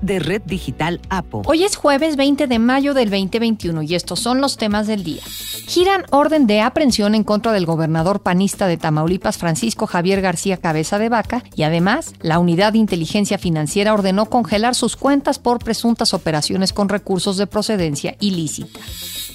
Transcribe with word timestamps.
de 0.00 0.18
Red 0.18 0.42
Digital 0.46 1.00
APO. 1.08 1.42
Hoy 1.46 1.64
es 1.64 1.76
jueves 1.76 2.16
20 2.16 2.46
de 2.46 2.58
mayo 2.58 2.94
del 2.94 3.10
2021 3.10 3.82
y 3.82 3.94
estos 3.94 4.20
son 4.20 4.40
los 4.40 4.56
temas 4.56 4.86
del 4.86 5.04
día. 5.04 5.22
Giran 5.66 6.04
orden 6.10 6.46
de 6.46 6.60
aprehensión 6.60 7.14
en 7.14 7.24
contra 7.24 7.52
del 7.52 7.66
gobernador 7.66 8.20
panista 8.20 8.66
de 8.66 8.76
Tamaulipas, 8.76 9.38
Francisco 9.38 9.86
Javier 9.86 10.20
García 10.20 10.58
Cabeza 10.58 10.98
de 10.98 11.08
Vaca, 11.08 11.42
y 11.54 11.62
además 11.62 12.14
la 12.20 12.38
Unidad 12.38 12.72
de 12.72 12.78
Inteligencia 12.78 13.38
Financiera 13.38 13.94
ordenó 13.94 14.26
congelar 14.26 14.74
sus 14.74 14.96
cuentas 14.96 15.38
por 15.38 15.58
presuntas 15.58 16.14
operaciones 16.14 16.72
con 16.72 16.88
recursos 16.88 17.36
de 17.36 17.46
procedencia 17.46 18.16
ilícita. 18.20 18.80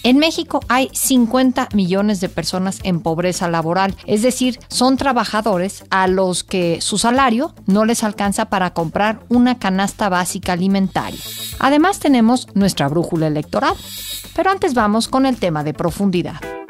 En 0.03 0.17
México 0.17 0.61
hay 0.67 0.89
50 0.93 1.69
millones 1.73 2.21
de 2.21 2.29
personas 2.29 2.79
en 2.83 3.01
pobreza 3.01 3.49
laboral, 3.49 3.95
es 4.05 4.21
decir, 4.21 4.59
son 4.67 4.97
trabajadores 4.97 5.83
a 5.89 6.07
los 6.07 6.43
que 6.43 6.81
su 6.81 6.97
salario 6.97 7.53
no 7.67 7.85
les 7.85 8.03
alcanza 8.03 8.45
para 8.45 8.73
comprar 8.73 9.19
una 9.29 9.59
canasta 9.59 10.09
básica 10.09 10.53
alimentaria. 10.53 11.19
Además 11.59 11.99
tenemos 11.99 12.47
nuestra 12.55 12.87
brújula 12.87 13.27
electoral. 13.27 13.75
Pero 14.33 14.49
antes 14.49 14.73
vamos 14.73 15.07
con 15.07 15.25
el 15.25 15.37
tema 15.37 15.63
de 15.63 15.73
profundidad. 15.73 16.60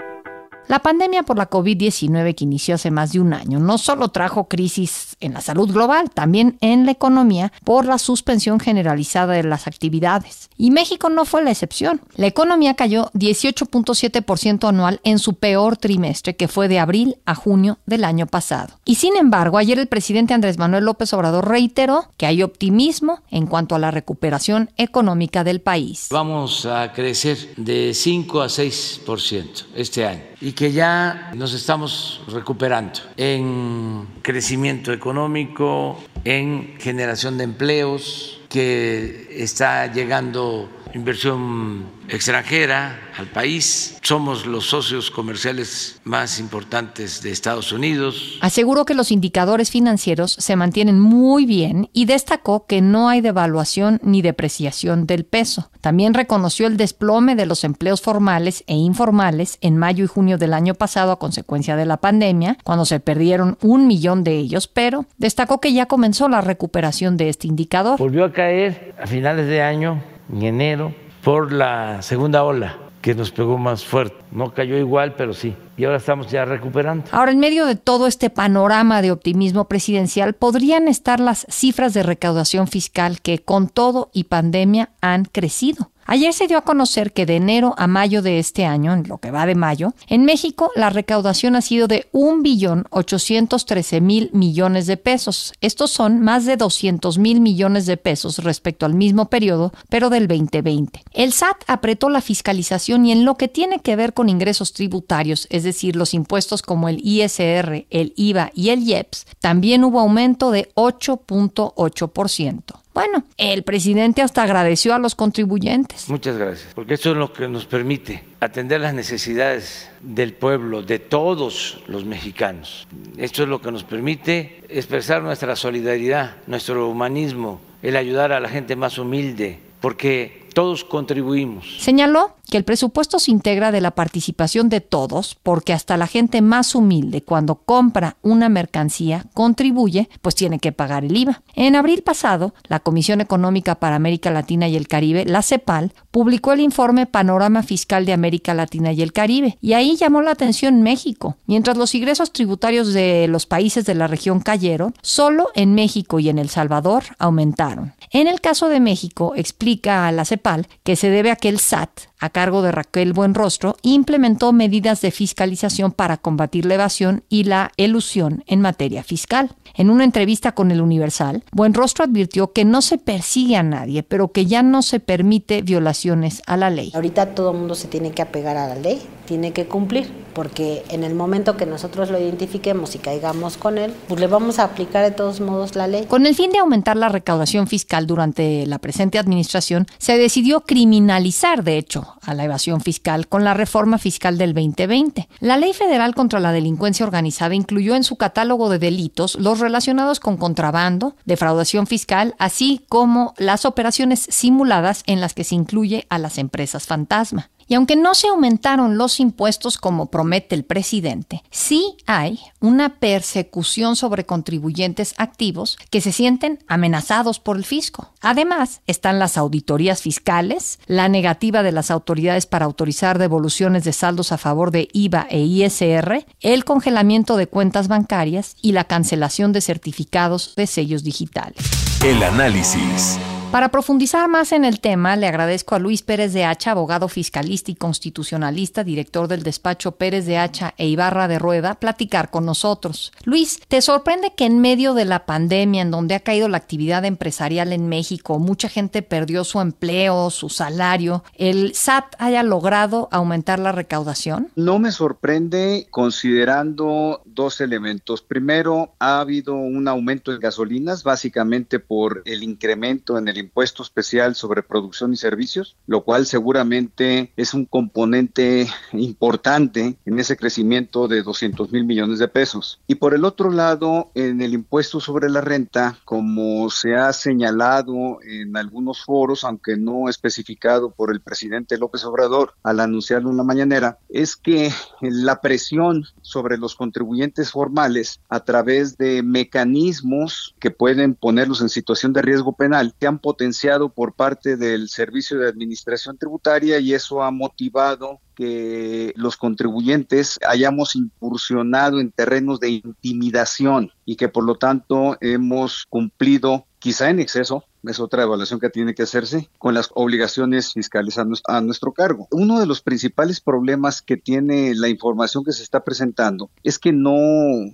La 0.72 0.80
pandemia 0.80 1.24
por 1.24 1.38
la 1.38 1.50
COVID-19 1.50 2.34
que 2.34 2.46
inició 2.46 2.76
hace 2.76 2.92
más 2.92 3.12
de 3.12 3.20
un 3.20 3.34
año 3.34 3.60
no 3.60 3.78
solo 3.78 4.08
trajo 4.08 4.48
crisis 4.48 5.18
en 5.20 5.34
la 5.34 5.42
salud 5.42 5.70
global, 5.70 6.10
también 6.12 6.58
en 6.62 6.86
la 6.86 6.94
economía 6.94 7.52
por 7.66 7.84
la 7.84 7.98
suspensión 7.98 8.58
generalizada 8.58 9.34
de 9.34 9.44
las 9.44 9.68
actividades. 9.68 10.50
Y 10.56 10.72
México 10.72 11.10
no 11.10 11.26
fue 11.26 11.44
la 11.44 11.52
excepción. 11.52 12.00
La 12.16 12.28
economía 12.28 12.76
cayó 12.76 13.12
18.7% 13.16 14.70
anual 14.70 15.02
en 15.04 15.20
su 15.20 15.34
peor 15.34 15.76
trimestre, 15.76 16.38
que 16.38 16.48
fue 16.48 16.70
de 16.70 16.80
abril 16.80 17.18
a 17.26 17.36
junio 17.36 17.80
del 17.86 18.06
año 18.06 18.26
pasado. 18.26 18.80
Y 18.86 18.96
sin 18.96 19.18
embargo, 19.18 19.58
ayer 19.58 19.78
el 19.78 19.88
presidente 19.88 20.34
Andrés 20.34 20.58
Manuel 20.58 20.86
López 20.86 21.12
Obrador 21.12 21.50
reiteró 21.50 22.14
que 22.16 22.28
hay 22.28 22.44
optimismo 22.44 23.24
en 23.30 23.46
cuanto 23.46 23.76
a 23.76 23.80
la 23.80 23.92
recuperación 23.92 24.70
económica 24.78 25.44
del 25.44 25.60
país. 25.60 26.08
Vamos 26.12 26.66
a 26.66 26.94
crecer 26.94 27.56
de 27.58 27.94
5 27.94 28.42
a 28.42 28.48
6% 28.48 29.66
este 29.76 30.06
año 30.06 30.32
ya 30.70 31.32
nos 31.34 31.54
estamos 31.54 32.22
recuperando 32.28 33.00
en 33.18 34.08
crecimiento 34.22 34.94
económico, 34.94 35.98
en 36.24 36.76
generación 36.80 37.38
de 37.38 37.46
empleos, 37.46 38.42
que 38.50 39.28
está 39.32 39.92
llegando 39.92 40.70
inversión 40.94 41.86
extranjera 42.10 43.00
al 43.18 43.28
país. 43.28 43.98
Somos 44.02 44.46
los 44.46 44.66
socios 44.66 45.12
comerciales 45.12 46.00
más 46.04 46.40
importantes 46.40 47.22
de 47.22 47.32
Estados 47.32 47.72
Unidos. 47.72 48.38
Aseguró 48.42 48.86
que 48.86 48.94
los 48.94 49.12
indicadores 49.12 49.72
financieros 49.72 50.34
se 50.34 50.56
mantienen 50.56 51.00
muy 51.00 51.46
bien 51.46 51.90
y 51.94 52.06
destacó 52.06 52.66
que 52.66 52.82
no 52.82 53.10
hay 53.10 53.22
devaluación 53.22 54.00
ni 54.04 54.22
depreciación 54.22 55.08
del 55.08 55.26
peso. 55.26 55.72
También 55.82 56.14
reconoció 56.14 56.68
el 56.68 56.78
desplome 56.78 57.36
de 57.36 57.46
los 57.46 57.64
empleos 57.64 58.02
formales 58.02 58.64
e 58.68 58.76
informales 58.76 59.58
en 59.62 59.78
mayo 59.78 60.04
y 60.04 60.08
junio 60.08 60.38
del 60.38 60.54
año 60.54 60.76
pasado 60.76 61.12
a 61.12 61.20
consecuencia 61.20 61.76
de 61.76 61.86
la 61.86 61.98
pandemia, 61.98 62.58
cuando 62.64 62.86
se 62.86 63.00
perdieron 63.00 63.58
un 63.62 63.88
millón 63.88 64.24
de 64.24 64.38
ellos, 64.38 64.68
pero 64.68 65.06
destacó 65.18 65.60
que 65.60 65.74
ya 65.74 65.88
comenzó 65.88 66.30
la 66.30 66.42
recuperación 66.42 67.18
de 67.18 67.30
este 67.30 67.48
indicador. 67.48 67.98
Volvió 67.98 68.26
a 68.26 68.32
caer 68.32 68.94
a 69.02 69.08
finales 69.08 69.48
de 69.48 69.62
año, 69.62 70.02
en 70.32 70.44
enero, 70.44 70.94
por 71.24 71.52
la 71.52 72.02
segunda 72.02 72.44
ola 72.44 72.78
que 73.02 73.16
nos 73.16 73.32
pegó 73.32 73.58
más 73.58 73.84
fuerte. 73.84 74.16
No 74.32 74.54
cayó 74.54 74.78
igual, 74.78 75.16
pero 75.16 75.34
sí. 75.34 75.56
Y 75.76 75.86
ahora 75.86 75.98
estamos 75.98 76.30
ya 76.30 76.46
recuperando. 76.46 77.06
Ahora, 77.12 77.32
en 77.32 77.40
medio 77.40 77.66
de 77.66 77.76
todo 77.76 78.08
este 78.08 78.30
panorama 78.30 79.02
de 79.02 79.12
optimismo 79.12 79.68
presidencial, 79.68 80.34
podrían 80.34 80.88
estar 80.88 81.20
las 81.20 81.46
cifras 81.50 81.94
de 81.94 82.04
recaudación 82.04 82.68
fiscal 82.68 83.20
que 83.22 83.40
con 83.40 83.68
todo 83.68 84.10
y 84.14 84.26
pandemia 84.26 84.92
han 85.02 85.26
crecido. 85.26 85.92
Ayer 86.12 86.34
se 86.34 86.48
dio 86.48 86.58
a 86.58 86.66
conocer 86.66 87.14
que 87.14 87.26
de 87.26 87.38
enero 87.38 87.74
a 87.78 87.88
mayo 87.88 88.22
de 88.22 88.38
este 88.38 88.66
año, 88.66 88.92
en 88.92 89.08
lo 89.08 89.20
que 89.20 89.32
va 89.32 89.46
de 89.46 89.56
mayo, 89.56 89.94
en 90.08 90.26
México 90.26 90.70
la 90.76 90.90
recaudación 90.90 91.56
ha 91.56 91.62
sido 91.62 91.88
de 91.88 92.10
1.813.000 92.12 94.34
millones 94.34 94.88
de 94.88 94.98
pesos. 94.98 95.54
Estos 95.62 95.90
son 95.90 96.20
más 96.20 96.46
de 96.46 96.58
200 96.58 97.18
mil 97.18 97.40
millones 97.40 97.86
de 97.86 97.96
pesos 97.96 98.40
respecto 98.40 98.86
al 98.86 98.94
mismo 98.94 99.30
periodo, 99.30 99.72
pero 99.88 100.10
del 100.10 100.28
2020. 100.28 101.02
El 101.14 101.32
SAT 101.32 101.64
apretó 101.68 102.10
la 102.10 102.20
fiscalización 102.20 103.06
y 103.06 103.14
en 103.14 103.24
lo 103.24 103.36
que 103.36 103.48
tiene 103.48 103.80
que 103.80 103.96
ver 103.96 104.14
con 104.14 104.28
ingresos 104.28 104.74
tributarios, 104.74 105.48
es 105.50 105.64
decir, 105.64 105.96
los 105.96 106.14
impuestos 106.14 106.62
como 106.62 106.90
el 106.90 107.00
ISR, 107.02 107.86
el 107.90 108.12
IVA 108.18 108.52
y 108.54 108.72
el 108.72 108.84
IEPS, 108.84 109.28
también 109.40 109.86
hubo 109.86 110.02
aumento 110.02 110.52
de 110.52 110.74
8.8%. 110.76 112.81
Bueno, 112.94 113.24
el 113.38 113.64
presidente 113.64 114.22
hasta 114.22 114.44
agradeció 114.44 114.94
a 114.94 115.00
los 115.00 115.16
contribuyentes. 115.16 116.10
Muchas 116.10 116.38
gracias, 116.38 116.74
porque 116.74 116.96
eso 116.96 117.12
es 117.12 117.18
lo 117.18 117.32
que 117.32 117.48
nos 117.48 117.66
permite 117.66 118.26
atender 118.42 118.82
las 118.82 118.94
necesidades 118.94 119.90
del 120.02 120.34
pueblo, 120.34 120.82
de 120.82 121.00
todos 121.00 121.82
los 121.88 122.04
mexicanos. 122.04 122.88
Esto 123.18 123.44
es 123.44 123.50
lo 123.50 123.62
que 123.62 123.72
nos 123.72 123.86
permite 123.86 124.62
expresar 124.68 125.24
nuestra 125.24 125.56
solidaridad, 125.56 126.36
nuestro 126.48 126.90
humanismo, 126.90 127.62
el 127.82 127.96
ayudar 127.96 128.34
a 128.34 128.42
la 128.42 128.50
gente 128.50 128.76
más 128.76 128.98
humilde, 128.98 129.60
porque 129.82 130.42
todos 130.54 130.84
contribuimos. 130.84 131.78
Señaló 131.80 132.36
que 132.50 132.58
el 132.58 132.66
presupuesto 132.66 133.18
se 133.18 133.32
integra 133.32 133.72
de 133.72 133.80
la 133.80 133.92
participación 133.92 134.68
de 134.68 134.82
todos, 134.82 135.38
porque 135.42 135.72
hasta 135.72 135.96
la 135.96 136.06
gente 136.06 136.42
más 136.42 136.76
humilde, 136.76 137.24
cuando 137.24 137.56
compra 137.56 138.18
una 138.22 138.50
mercancía, 138.50 139.26
contribuye, 139.34 140.10
pues 140.22 140.36
tiene 140.36 140.60
que 140.60 140.74
pagar 140.74 141.06
el 141.06 141.16
IVA. 141.16 141.42
En 141.56 141.78
abril 141.78 142.04
pasado, 142.04 142.54
la 142.68 142.82
Comisión 142.82 143.22
Económica 143.22 143.76
para 143.76 143.96
América 143.96 144.32
Latina 144.32 144.68
y 144.68 144.76
el 144.76 144.90
Caribe, 144.90 145.24
la 145.24 145.42
CEPAL, 145.42 145.94
publicó 146.12 146.52
el 146.52 146.60
informe 146.60 147.06
Panorama 147.06 147.64
Fiscal 147.64 148.06
de 148.06 148.12
América 148.12 148.54
Latina 148.54 148.92
y 148.92 149.02
el 149.02 149.14
Caribe, 149.14 149.58
y 149.62 149.72
ahí 149.72 149.96
llamó 149.96 150.22
la 150.22 150.32
atención 150.32 150.82
México. 150.82 151.38
Mientras 151.46 151.78
los 151.78 151.96
ingresos 151.96 152.34
tributarios 152.34 152.92
de 152.92 153.30
los 153.30 153.46
países 153.46 153.86
de 153.86 153.96
la 153.96 154.08
región 154.08 154.42
cayeron, 154.42 154.94
solo 155.02 155.48
en 155.56 155.74
México 155.74 156.20
y 156.20 156.28
en 156.28 156.38
El 156.38 156.50
Salvador 156.50 157.04
aumentaron. 157.18 157.94
En 158.12 158.28
el 158.28 158.42
caso 158.42 158.68
de 158.68 158.82
México, 158.82 159.34
explica 159.38 160.06
a 160.06 160.12
la 160.12 160.26
CEPAL 160.26 160.68
que 160.84 160.98
se 160.98 161.10
debe 161.10 161.32
a 161.32 161.38
que 161.38 161.48
el 161.48 161.60
SAT, 161.60 162.11
a 162.22 162.30
cargo 162.30 162.62
de 162.62 162.72
Raquel 162.72 163.12
Buenrostro, 163.12 163.76
implementó 163.82 164.54
medidas 164.54 165.02
de 165.02 165.12
fiscalización 165.12 165.92
para 165.92 166.18
combatir 166.18 166.66
la 166.66 166.76
evasión 166.76 167.24
y 167.28 167.44
la 167.44 167.72
elusión 167.76 168.44
en 168.48 168.62
materia 168.62 169.04
fiscal. 169.04 169.56
En 169.74 169.90
una 169.90 170.04
entrevista 170.04 170.54
con 170.54 170.72
el 170.72 170.82
Universal, 170.82 171.44
Buenrostro 171.52 172.06
advirtió 172.06 172.52
que 172.54 172.66
no 172.66 172.82
se 172.82 172.98
persigue 172.98 173.56
a 173.56 173.64
nadie, 173.64 174.04
pero 174.04 174.32
que 174.32 174.46
ya 174.46 174.64
no 174.64 174.82
se 174.82 175.00
permite 175.00 175.62
violaciones 175.62 176.42
a 176.46 176.58
la 176.58 176.70
ley. 176.70 176.92
Ahorita 176.94 177.34
todo 177.34 177.52
el 177.52 177.58
mundo 177.58 177.76
se 177.76 177.88
tiene 177.88 178.12
que 178.12 178.22
apegar 178.22 178.58
a 178.58 178.68
la 178.68 178.76
ley, 178.76 179.02
tiene 179.26 179.54
que 179.54 179.66
cumplir, 179.66 180.12
porque 180.34 180.84
en 180.90 181.04
el 181.04 181.16
momento 181.16 181.58
que 181.58 181.66
nosotros 181.66 182.12
lo 182.12 182.20
identifiquemos 182.20 182.96
y 182.96 183.00
caigamos 183.00 183.58
con 183.58 183.78
él, 183.78 183.94
pues 184.08 184.20
le 184.20 184.28
vamos 184.28 184.60
a 184.60 184.66
aplicar 184.66 185.04
de 185.04 185.12
todos 185.12 185.40
modos 185.40 185.76
la 185.76 185.88
ley. 185.88 186.06
Con 186.06 186.26
el 186.26 186.36
fin 186.36 186.52
de 186.52 186.60
aumentar 186.60 186.98
la 186.98 187.10
recaudación 187.10 187.68
fiscal 187.68 188.08
durante 188.08 188.66
la 188.66 188.80
presente 188.80 189.20
administración, 189.20 189.88
se 189.98 190.18
decidió 190.18 190.62
criminalizar, 190.62 191.64
de 191.64 191.78
hecho, 191.78 192.11
a 192.22 192.34
la 192.34 192.44
evasión 192.44 192.82
fiscal 192.82 193.28
con 193.28 193.44
la 193.44 193.54
reforma 193.54 193.98
fiscal 193.98 194.38
del 194.38 194.54
2020. 194.54 195.28
La 195.40 195.58
Ley 195.58 195.74
Federal 195.74 196.16
contra 196.16 196.40
la 196.40 196.52
Delincuencia 196.52 197.06
Organizada 197.06 197.56
incluyó 197.56 197.96
en 197.96 198.04
su 198.04 198.16
catálogo 198.16 198.70
de 198.70 198.80
delitos 198.80 199.36
los 199.36 199.60
relacionados 199.60 200.20
con 200.20 200.38
contrabando, 200.38 201.16
defraudación 201.26 201.88
fiscal, 201.88 202.36
así 202.40 202.86
como 202.90 203.34
las 203.38 203.66
operaciones 203.66 204.28
simuladas 204.30 205.04
en 205.08 205.22
las 205.22 205.34
que 205.34 205.44
se 205.44 205.56
incluye 205.56 206.06
a 206.10 206.18
las 206.18 206.38
empresas 206.38 206.86
fantasma. 206.86 207.50
Y 207.72 207.76
aunque 207.76 207.96
no 207.96 208.16
se 208.16 208.28
aumentaron 208.28 208.98
los 208.98 209.22
impuestos 209.22 209.78
como 209.78 210.08
promete 210.08 210.56
el 210.56 210.66
presidente, 210.66 211.42
sí 211.52 211.96
hay 212.06 212.38
una 212.60 213.00
persecución 213.00 213.96
sobre 213.96 214.26
contribuyentes 214.26 215.14
activos 215.18 215.78
que 215.90 216.02
se 216.02 216.12
sienten 216.12 216.60
amenazados 216.68 217.40
por 217.40 217.56
el 217.56 217.64
fisco. 217.64 218.12
Además, 218.20 218.82
están 218.88 219.20
las 219.20 219.38
auditorías 219.38 220.02
fiscales, 220.02 220.80
la 220.86 221.08
negativa 221.08 221.64
de 221.64 221.72
las 221.72 221.92
autoridades 221.92 222.46
para 222.46 222.66
autorizar 222.66 223.18
devoluciones 223.18 223.86
de 223.86 223.94
saldos 223.94 224.34
a 224.34 224.38
favor 224.38 224.72
de 224.72 224.90
IVA 224.92 225.28
e 225.30 225.40
ISR, 225.40 226.26
el 226.42 226.66
congelamiento 226.66 227.38
de 227.38 227.48
cuentas 227.48 227.88
bancarias 227.88 228.58
y 228.62 228.74
la 228.74 228.84
cancelación 228.84 229.54
de 229.54 229.62
certificados 229.62 230.56
de 230.58 230.68
sellos 230.68 231.06
digitales. 231.06 231.64
El 232.04 232.22
análisis. 232.22 233.18
Para 233.52 233.68
profundizar 233.68 234.30
más 234.30 234.54
en 234.54 234.64
el 234.64 234.80
tema, 234.80 235.18
le 235.18 235.28
agradezco 235.28 235.76
a 235.76 235.80
Luis 235.80 236.04
Pérez 236.04 236.32
de 236.32 236.46
Hacha, 236.46 236.72
abogado 236.72 237.10
fiscalista 237.10 237.70
y 237.70 237.76
constitucionalista, 237.76 238.86
director 238.86 239.28
del 239.28 239.44
despacho 239.44 239.92
Pérez 239.92 240.26
de 240.26 240.38
Hacha 240.38 240.74
e 240.78 240.88
Ibarra 240.88 241.28
de 241.28 241.38
Rueda, 241.38 241.76
platicar 241.76 242.30
con 242.30 242.46
nosotros. 242.46 243.12
Luis, 243.26 243.60
¿te 243.68 243.82
sorprende 243.82 244.32
que 244.38 244.46
en 244.46 244.62
medio 244.62 244.94
de 244.94 245.04
la 245.04 245.26
pandemia, 245.26 245.82
en 245.82 245.92
donde 245.92 246.16
ha 246.16 246.22
caído 246.22 246.48
la 246.48 246.56
actividad 246.56 247.04
empresarial 247.04 247.74
en 247.74 247.90
México, 247.90 248.40
mucha 248.40 248.70
gente 248.70 249.02
perdió 249.02 249.44
su 249.44 249.60
empleo, 249.60 250.30
su 250.30 250.48
salario, 250.48 251.26
el 251.36 251.76
SAT 251.76 252.06
haya 252.20 252.44
logrado 252.44 253.10
aumentar 253.12 253.60
la 253.60 253.74
recaudación? 253.74 254.48
No 254.56 254.80
me 254.80 254.94
sorprende 254.94 255.88
considerando 255.92 257.22
dos 257.34 257.62
elementos. 257.62 258.22
Primero, 258.22 258.94
ha 259.00 259.20
habido 259.20 259.56
un 259.56 259.88
aumento 259.88 260.32
de 260.32 260.40
gasolinas, 260.40 261.04
básicamente 261.04 261.80
por 261.80 262.22
el 262.26 262.44
incremento 262.44 263.18
en 263.18 263.28
el 263.28 263.38
impuesto 263.38 263.84
especial 263.84 264.36
sobre 264.36 264.64
producción 264.64 265.14
y 265.14 265.18
servicios, 265.18 265.76
lo 265.88 266.04
cual 266.04 266.26
seguramente 266.26 267.32
es 267.36 267.54
un 267.54 267.66
componente 267.66 268.68
importante 268.94 269.98
en 270.06 270.20
ese 270.20 270.38
crecimiento 270.38 271.08
de 271.08 271.24
200 271.24 271.72
mil 271.72 271.86
millones 271.86 272.20
de 272.20 272.28
pesos. 272.28 272.80
Y 272.88 272.96
por 272.96 273.14
el 273.14 273.26
otro 273.26 273.52
lado, 273.52 274.12
en 274.16 274.42
el 274.42 274.54
impuesto 274.54 275.00
sobre 275.00 275.30
la 275.30 275.42
renta, 275.42 275.98
como 276.06 276.70
se 276.70 276.96
ha 276.96 277.14
señalado 277.14 278.20
en 278.24 278.56
algunos 278.58 279.04
foros, 279.04 279.44
aunque 279.44 279.78
no 279.78 280.10
especificado 280.10 280.92
por 280.92 281.12
el 281.12 281.22
presidente 281.22 281.78
López 281.78 282.04
Obrador 282.06 282.54
al 282.64 282.80
anunciarlo 282.80 283.32
en 283.32 283.38
la 283.38 283.44
mañanera, 283.44 284.00
es 284.10 284.36
que 284.36 284.72
la 285.02 285.42
presión 285.42 286.06
sobre 286.22 286.58
los 286.58 286.76
contribuyentes 286.76 287.21
formales 287.52 288.20
a 288.30 288.44
través 288.44 288.98
de 288.98 289.24
mecanismos 289.24 290.56
que 290.60 290.72
pueden 290.72 291.14
ponerlos 291.16 291.62
en 291.62 291.70
situación 291.70 292.14
de 292.14 292.22
riesgo 292.22 292.54
penal 292.54 292.94
se 293.00 293.08
han 293.08 293.20
potenciado 293.20 293.90
por 293.90 294.14
parte 294.14 294.58
del 294.58 294.90
Servicio 294.90 295.38
de 295.38 295.48
Administración 295.48 296.18
Tributaria 296.18 296.80
y 296.80 296.94
eso 296.94 297.22
ha 297.22 297.32
motivado 297.32 298.20
que 298.36 299.14
los 299.16 299.38
contribuyentes 299.38 300.40
hayamos 300.48 300.96
incursionado 300.96 302.00
en 302.00 302.12
terrenos 302.12 302.60
de 302.60 302.70
intimidación 302.70 303.92
y 304.06 304.16
que 304.16 304.30
por 304.30 304.44
lo 304.44 304.56
tanto 304.56 305.18
hemos 305.22 305.86
cumplido 305.90 306.66
quizá 306.80 307.10
en 307.10 307.20
exceso, 307.20 307.64
es 307.84 308.00
otra 308.00 308.24
evaluación 308.24 308.60
que 308.60 308.70
tiene 308.70 308.94
que 308.94 309.04
hacerse, 309.04 309.50
con 309.58 309.74
las 309.74 309.90
obligaciones 309.94 310.74
fiscales 310.74 311.18
a 311.18 311.62
nuestro, 311.62 311.94
cargo. 311.94 312.28
Uno 312.32 312.60
de 312.60 312.66
los 312.66 312.82
principales 312.82 313.42
problemas 313.42 314.02
que 314.02 314.18
tiene 314.18 314.76
la 314.76 314.88
información 314.88 315.44
que 315.44 315.52
se 315.52 315.64
está 315.64 315.84
presentando 315.84 316.50
es 316.64 316.80
que 316.80 316.94
no, 316.94 317.16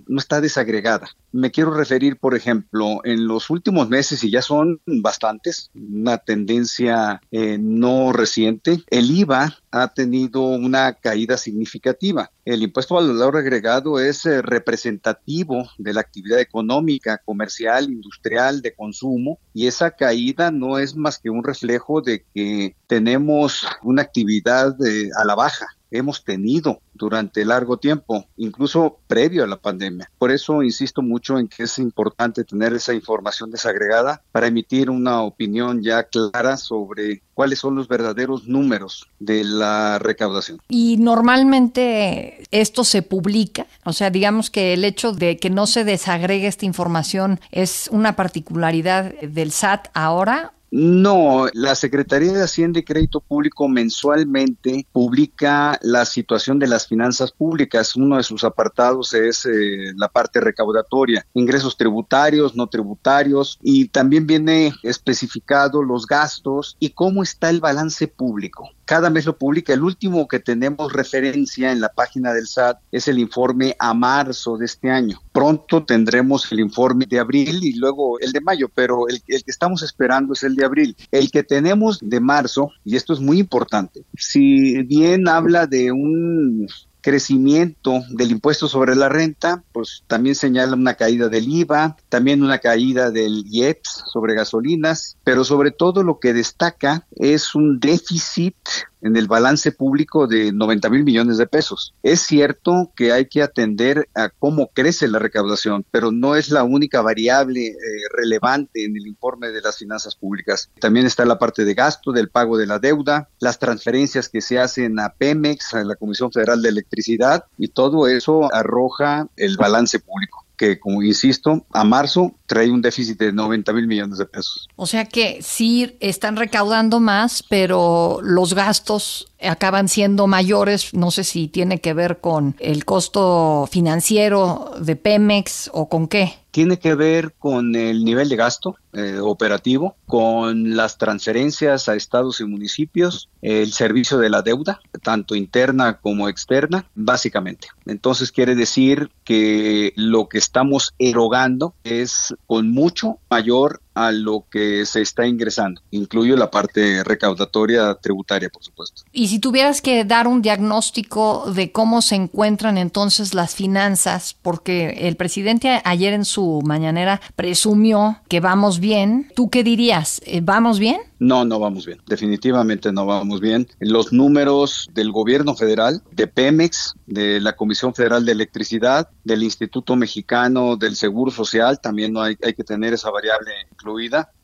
no 0.06 0.18
está 0.18 0.40
desagregada. 0.40 1.08
Me 1.32 1.50
quiero 1.50 1.72
referir, 1.72 2.16
por 2.18 2.34
ejemplo, 2.34 3.00
en 3.04 3.26
los 3.26 3.50
últimos 3.50 3.88
meses, 3.88 4.24
y 4.24 4.30
ya 4.30 4.42
son 4.42 4.80
bastantes, 4.86 5.70
una 5.74 6.18
tendencia 6.18 7.20
eh, 7.30 7.58
no 7.60 8.12
reciente, 8.12 8.82
el 8.88 9.10
IVA 9.10 9.58
ha 9.70 9.88
tenido 9.88 10.42
una 10.42 10.94
caída 10.94 11.36
significativa. 11.36 12.30
El 12.48 12.62
impuesto 12.62 12.96
al 12.96 13.08
valor 13.08 13.36
agregado 13.36 14.00
es 14.00 14.24
eh, 14.24 14.40
representativo 14.40 15.68
de 15.76 15.92
la 15.92 16.00
actividad 16.00 16.40
económica, 16.40 17.18
comercial, 17.18 17.90
industrial, 17.90 18.62
de 18.62 18.74
consumo, 18.74 19.38
y 19.52 19.66
esa 19.66 19.90
caída 19.90 20.50
no 20.50 20.78
es 20.78 20.96
más 20.96 21.18
que 21.18 21.28
un 21.28 21.44
reflejo 21.44 22.00
de 22.00 22.24
que 22.34 22.74
tenemos 22.86 23.66
una 23.82 24.00
actividad 24.00 24.74
eh, 24.82 25.10
a 25.20 25.26
la 25.26 25.34
baja 25.34 25.66
hemos 25.90 26.24
tenido 26.24 26.80
durante 26.94 27.44
largo 27.44 27.76
tiempo, 27.76 28.26
incluso 28.36 28.98
previo 29.06 29.44
a 29.44 29.46
la 29.46 29.56
pandemia. 29.56 30.10
Por 30.18 30.30
eso 30.30 30.62
insisto 30.62 31.02
mucho 31.02 31.38
en 31.38 31.48
que 31.48 31.64
es 31.64 31.78
importante 31.78 32.44
tener 32.44 32.72
esa 32.72 32.92
información 32.92 33.50
desagregada 33.50 34.22
para 34.32 34.48
emitir 34.48 34.90
una 34.90 35.22
opinión 35.22 35.82
ya 35.82 36.04
clara 36.04 36.56
sobre 36.56 37.22
cuáles 37.34 37.60
son 37.60 37.76
los 37.76 37.86
verdaderos 37.86 38.48
números 38.48 39.08
de 39.20 39.44
la 39.44 39.98
recaudación. 40.00 40.60
Y 40.68 40.96
normalmente 40.96 42.42
esto 42.50 42.82
se 42.82 43.02
publica, 43.02 43.66
o 43.84 43.92
sea, 43.92 44.10
digamos 44.10 44.50
que 44.50 44.74
el 44.74 44.84
hecho 44.84 45.12
de 45.12 45.36
que 45.36 45.50
no 45.50 45.66
se 45.66 45.84
desagregue 45.84 46.48
esta 46.48 46.66
información 46.66 47.40
es 47.52 47.88
una 47.92 48.16
particularidad 48.16 49.14
del 49.20 49.52
SAT 49.52 49.88
ahora 49.94 50.52
no, 50.70 51.46
la 51.54 51.74
Secretaría 51.74 52.32
de 52.32 52.42
Hacienda 52.42 52.78
y 52.78 52.84
Crédito 52.84 53.20
Público 53.20 53.68
mensualmente 53.68 54.86
publica 54.92 55.78
la 55.82 56.04
situación 56.04 56.58
de 56.58 56.66
las 56.66 56.86
finanzas 56.86 57.32
públicas. 57.32 57.96
Uno 57.96 58.16
de 58.16 58.22
sus 58.22 58.44
apartados 58.44 59.14
es 59.14 59.46
eh, 59.46 59.92
la 59.96 60.08
parte 60.08 60.40
recaudatoria, 60.40 61.26
ingresos 61.34 61.76
tributarios, 61.76 62.54
no 62.54 62.66
tributarios, 62.66 63.58
y 63.62 63.88
también 63.88 64.26
viene 64.26 64.74
especificado 64.82 65.82
los 65.82 66.06
gastos 66.06 66.76
y 66.78 66.90
cómo 66.90 67.22
está 67.22 67.50
el 67.50 67.60
balance 67.60 68.06
público 68.08 68.70
cada 68.88 69.10
mes 69.10 69.26
lo 69.26 69.36
publica. 69.36 69.74
El 69.74 69.82
último 69.82 70.26
que 70.26 70.40
tenemos 70.40 70.94
referencia 70.94 71.72
en 71.72 71.80
la 71.82 71.90
página 71.90 72.32
del 72.32 72.46
SAT 72.46 72.78
es 72.90 73.06
el 73.06 73.18
informe 73.18 73.76
a 73.78 73.92
marzo 73.92 74.56
de 74.56 74.64
este 74.64 74.90
año. 74.90 75.20
Pronto 75.38 75.84
tendremos 75.84 76.50
el 76.50 76.58
informe 76.58 77.06
de 77.06 77.20
abril 77.20 77.62
y 77.62 77.74
luego 77.74 78.18
el 78.18 78.32
de 78.32 78.40
mayo, 78.40 78.68
pero 78.74 79.06
el, 79.06 79.22
el, 79.28 79.44
que 79.44 79.52
estamos 79.52 79.84
esperando 79.84 80.32
es 80.32 80.42
el 80.42 80.56
de 80.56 80.64
abril. 80.64 80.96
El 81.12 81.30
que 81.30 81.44
tenemos 81.44 82.00
de 82.02 82.18
marzo, 82.18 82.72
y 82.84 82.96
esto 82.96 83.12
es 83.12 83.20
muy 83.20 83.38
importante, 83.38 84.04
si 84.16 84.82
bien 84.82 85.28
habla 85.28 85.68
de 85.68 85.92
un 85.92 86.66
crecimiento 87.00 88.02
del 88.10 88.32
impuesto 88.32 88.68
sobre 88.68 88.96
la 88.96 89.08
renta, 89.08 89.62
pues 89.72 90.02
también 90.08 90.34
señala 90.34 90.74
una 90.74 90.94
caída 90.94 91.28
del 91.28 91.48
IVA, 91.48 91.96
también 92.08 92.42
una 92.42 92.58
caída 92.58 93.10
del 93.10 93.44
IEPS 93.46 94.04
sobre 94.12 94.34
gasolinas, 94.34 95.16
pero 95.24 95.44
sobre 95.44 95.70
todo 95.70 96.02
lo 96.02 96.18
que 96.18 96.32
destaca 96.32 97.06
es 97.16 97.54
un 97.54 97.78
déficit 97.78 98.56
en 99.02 99.16
el 99.16 99.26
balance 99.26 99.72
público 99.72 100.26
de 100.26 100.52
90 100.52 100.88
mil 100.90 101.04
millones 101.04 101.38
de 101.38 101.46
pesos. 101.46 101.94
Es 102.02 102.20
cierto 102.20 102.92
que 102.96 103.12
hay 103.12 103.26
que 103.26 103.42
atender 103.42 104.08
a 104.14 104.30
cómo 104.30 104.68
crece 104.68 105.08
la 105.08 105.18
recaudación, 105.18 105.84
pero 105.90 106.10
no 106.10 106.36
es 106.36 106.50
la 106.50 106.64
única 106.64 107.00
variable 107.02 107.66
eh, 107.66 107.74
relevante 108.16 108.84
en 108.84 108.96
el 108.96 109.06
informe 109.06 109.48
de 109.48 109.60
las 109.60 109.78
finanzas 109.78 110.14
públicas. 110.16 110.70
También 110.80 111.06
está 111.06 111.24
la 111.24 111.38
parte 111.38 111.64
de 111.64 111.74
gasto, 111.74 112.12
del 112.12 112.28
pago 112.28 112.58
de 112.58 112.66
la 112.66 112.78
deuda, 112.78 113.28
las 113.40 113.58
transferencias 113.58 114.28
que 114.28 114.40
se 114.40 114.58
hacen 114.58 114.98
a 114.98 115.10
Pemex, 115.10 115.74
a 115.74 115.84
la 115.84 115.96
Comisión 115.96 116.32
Federal 116.32 116.62
de 116.62 116.68
Electricidad, 116.68 117.44
y 117.56 117.68
todo 117.68 118.08
eso 118.08 118.52
arroja 118.52 119.28
el 119.36 119.56
balance 119.56 119.98
público 120.00 120.44
que, 120.58 120.78
como 120.78 121.02
insisto, 121.02 121.64
a 121.70 121.84
marzo 121.84 122.34
trae 122.48 122.70
un 122.70 122.82
déficit 122.82 123.18
de 123.18 123.32
90 123.32 123.72
mil 123.74 123.86
millones 123.86 124.18
de 124.18 124.26
pesos. 124.26 124.68
O 124.74 124.86
sea 124.86 125.04
que 125.04 125.40
sí 125.42 125.96
están 126.00 126.36
recaudando 126.36 126.98
más, 126.98 127.42
pero 127.42 128.18
los 128.22 128.54
gastos 128.54 129.30
acaban 129.40 129.88
siendo 129.88 130.26
mayores. 130.26 130.94
No 130.94 131.10
sé 131.10 131.22
si 131.22 131.46
tiene 131.46 131.80
que 131.80 131.92
ver 131.92 132.20
con 132.20 132.56
el 132.58 132.84
costo 132.84 133.68
financiero 133.70 134.72
de 134.80 134.96
Pemex 134.96 135.70
o 135.72 135.88
con 135.88 136.08
qué 136.08 136.38
tiene 136.50 136.80
que 136.80 136.96
ver 136.96 137.34
con 137.38 137.76
el 137.76 138.04
nivel 138.04 138.28
de 138.28 138.34
gasto 138.34 138.76
eh, 138.92 139.20
operativo, 139.20 139.96
con 140.06 140.76
las 140.76 140.98
transferencias 140.98 141.88
a 141.88 141.94
estados 141.94 142.40
y 142.40 142.44
municipios, 142.46 143.28
el 143.42 143.72
servicio 143.72 144.18
de 144.18 144.28
la 144.28 144.42
deuda, 144.42 144.80
tanto 145.02 145.36
interna 145.36 145.98
como 145.98 146.28
externa, 146.28 146.86
básicamente. 146.96 147.68
Entonces 147.86 148.32
quiere 148.32 148.56
decir 148.56 149.10
que 149.22 149.92
lo 149.94 150.28
que 150.28 150.38
estamos 150.38 150.94
erogando 150.98 151.74
es 151.84 152.34
con 152.46 152.70
mucho 152.70 153.18
mayor 153.30 153.80
a 154.06 154.12
lo 154.12 154.44
que 154.50 154.86
se 154.86 155.00
está 155.00 155.26
ingresando. 155.26 155.80
Incluyo 155.90 156.36
la 156.36 156.50
parte 156.50 157.02
recaudatoria 157.04 157.94
tributaria, 157.94 158.48
por 158.48 158.62
supuesto. 158.62 159.02
Y 159.12 159.28
si 159.28 159.38
tuvieras 159.38 159.82
que 159.82 160.04
dar 160.04 160.26
un 160.26 160.42
diagnóstico 160.42 161.50
de 161.52 161.72
cómo 161.72 162.02
se 162.02 162.14
encuentran 162.14 162.78
entonces 162.78 163.34
las 163.34 163.54
finanzas, 163.54 164.36
porque 164.40 165.08
el 165.08 165.16
presidente 165.16 165.80
ayer 165.84 166.12
en 166.12 166.24
su 166.24 166.60
mañanera 166.64 167.20
presumió 167.36 168.18
que 168.28 168.40
vamos 168.40 168.80
bien, 168.80 169.30
¿tú 169.34 169.50
qué 169.50 169.64
dirías? 169.64 170.20
Eh, 170.24 170.40
¿Vamos 170.42 170.78
bien? 170.78 171.00
No, 171.18 171.44
no 171.44 171.58
vamos 171.58 171.84
bien. 171.84 172.00
Definitivamente 172.06 172.92
no 172.92 173.06
vamos 173.06 173.40
bien. 173.40 173.66
Los 173.80 174.12
números 174.12 174.88
del 174.92 175.10
gobierno 175.10 175.54
federal, 175.54 176.02
de 176.12 176.26
Pemex, 176.28 176.94
de 177.06 177.40
la 177.40 177.56
Comisión 177.56 177.94
Federal 177.94 178.24
de 178.24 178.32
Electricidad, 178.32 179.08
del 179.24 179.42
Instituto 179.42 179.96
Mexicano 179.96 180.76
del 180.76 180.96
Seguro 180.96 181.30
Social, 181.30 181.80
también 181.80 182.12
no 182.12 182.22
hay, 182.22 182.36
hay 182.42 182.54
que 182.54 182.64
tener 182.64 182.94
esa 182.94 183.10
variable 183.10 183.50
incluida, 183.72 183.87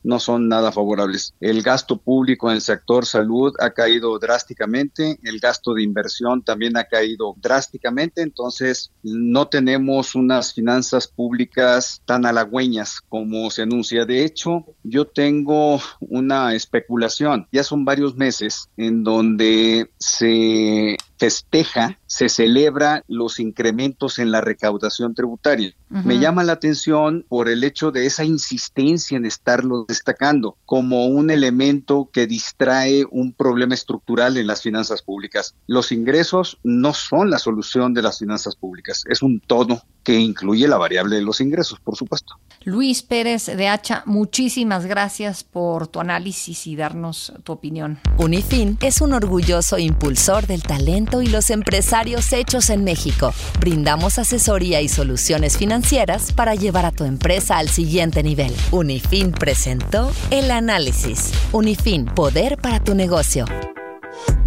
no 0.03 0.19
son 0.19 0.47
nada 0.47 0.71
favorables. 0.71 1.33
El 1.39 1.61
gasto 1.61 1.97
público 1.97 2.49
en 2.49 2.55
el 2.55 2.61
sector 2.61 3.05
salud 3.05 3.53
ha 3.59 3.71
caído 3.71 4.17
drásticamente, 4.19 5.19
el 5.23 5.39
gasto 5.39 5.73
de 5.73 5.83
inversión 5.83 6.43
también 6.43 6.77
ha 6.77 6.85
caído 6.85 7.33
drásticamente, 7.37 8.21
entonces 8.21 8.91
no 9.03 9.47
tenemos 9.47 10.15
unas 10.15 10.53
finanzas 10.53 11.07
públicas 11.07 12.01
tan 12.05 12.25
halagüeñas 12.25 13.01
como 13.09 13.49
se 13.49 13.63
anuncia. 13.63 14.05
De 14.05 14.23
hecho, 14.23 14.65
yo 14.83 15.05
tengo 15.05 15.81
una 15.99 16.53
especulación. 16.53 17.47
Ya 17.51 17.63
son 17.63 17.83
varios 17.85 18.15
meses 18.15 18.69
en 18.77 19.03
donde 19.03 19.89
se 19.97 20.97
festeja 21.17 21.99
se 22.15 22.29
celebra 22.29 23.03
los 23.09 23.41
incrementos 23.41 24.19
en 24.19 24.31
la 24.31 24.39
recaudación 24.39 25.13
tributaria. 25.13 25.73
Me 25.89 26.17
llama 26.17 26.45
la 26.45 26.53
atención 26.53 27.25
por 27.27 27.49
el 27.49 27.63
hecho 27.65 27.91
de 27.91 28.05
esa 28.05 28.23
insistencia 28.23 29.17
en 29.17 29.25
estarlo 29.25 29.83
destacando 29.85 30.57
como 30.65 31.07
un 31.07 31.29
elemento 31.29 32.09
que 32.13 32.25
distrae 32.25 33.03
un 33.11 33.33
problema 33.33 33.73
estructural 33.73 34.37
en 34.37 34.47
las 34.47 34.61
finanzas 34.61 35.01
públicas. 35.01 35.55
Los 35.67 35.91
ingresos 35.91 36.57
no 36.63 36.93
son 36.93 37.29
la 37.29 37.37
solución 37.37 37.93
de 37.93 38.01
las 38.01 38.19
finanzas 38.19 38.55
públicas, 38.55 39.03
es 39.09 39.21
un 39.21 39.41
todo 39.41 39.81
que 40.05 40.17
incluye 40.17 40.67
la 40.67 40.77
variable 40.77 41.15
de 41.15 41.23
los 41.23 41.41
ingresos, 41.41 41.79
por 41.79 41.97
supuesto. 41.97 42.35
Luis 42.63 43.01
Pérez 43.01 43.47
de 43.47 43.67
Hacha, 43.67 44.03
muchísimas 44.05 44.85
gracias 44.85 45.43
por 45.43 45.87
tu 45.87 45.99
análisis 45.99 46.67
y 46.67 46.75
darnos 46.75 47.33
tu 47.43 47.53
opinión. 47.53 47.99
Unifin 48.19 48.77
es 48.81 49.01
un 49.01 49.13
orgulloso 49.13 49.79
impulsor 49.79 50.45
del 50.45 50.61
talento 50.61 51.23
y 51.23 51.27
los 51.27 51.49
empresarios 51.49 52.04
hechos 52.13 52.69
en 52.69 52.83
México. 52.83 53.33
Brindamos 53.59 54.19
asesoría 54.19 54.81
y 54.81 54.87
soluciones 54.87 55.57
financieras 55.57 56.31
para 56.31 56.55
llevar 56.55 56.85
a 56.85 56.91
tu 56.91 57.03
empresa 57.03 57.57
al 57.57 57.69
siguiente 57.69 58.21
nivel. 58.21 58.53
Unifin 58.71 59.31
presentó 59.31 60.11
el 60.29 60.51
análisis. 60.51 61.31
Unifin, 61.51 62.05
poder 62.05 62.57
para 62.57 62.83
tu 62.83 62.93
negocio. 62.93 63.45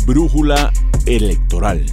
Brújula 0.07 0.73
electoral. 1.07 1.85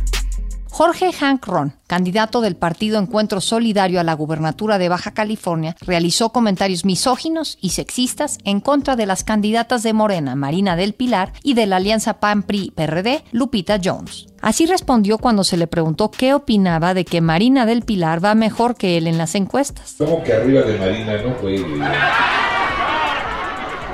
Jorge 0.77 1.13
Hank 1.13 1.47
Ron, 1.47 1.71
candidato 1.87 2.41
del 2.41 2.57
partido 2.57 2.99
Encuentro 2.99 3.39
Solidario 3.39 4.01
a 4.01 4.03
la 4.03 4.13
gubernatura 4.13 4.77
de 4.77 4.89
Baja 4.89 5.11
California, 5.11 5.73
realizó 5.79 6.33
comentarios 6.33 6.83
misóginos 6.83 7.57
y 7.61 7.69
sexistas 7.69 8.39
en 8.43 8.59
contra 8.59 8.97
de 8.97 9.05
las 9.05 9.23
candidatas 9.23 9.83
de 9.83 9.93
Morena, 9.93 10.35
Marina 10.35 10.75
del 10.75 10.93
Pilar, 10.93 11.31
y 11.43 11.53
de 11.53 11.65
la 11.65 11.77
alianza 11.77 12.19
PAN-PRI-PRD, 12.19 13.23
Lupita 13.31 13.79
Jones. 13.81 14.27
Así 14.41 14.65
respondió 14.65 15.17
cuando 15.17 15.45
se 15.45 15.55
le 15.55 15.67
preguntó 15.67 16.11
qué 16.11 16.33
opinaba 16.33 16.93
de 16.93 17.05
que 17.05 17.21
Marina 17.21 17.65
del 17.65 17.83
Pilar 17.83 18.21
va 18.21 18.35
mejor 18.35 18.75
que 18.75 18.97
él 18.97 19.07
en 19.07 19.17
las 19.17 19.35
encuestas. 19.35 19.95
¿Cómo 19.97 20.23
que 20.23 20.33
arriba 20.33 20.63
de 20.63 20.77
Marina 20.77 21.21
no 21.21 21.37
puede? 21.37 21.65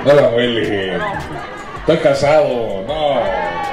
No 0.04 0.14
la 0.14 0.28
huele. 0.30 0.96
Estoy 1.78 1.98
casado, 1.98 2.84
no. 2.88 3.71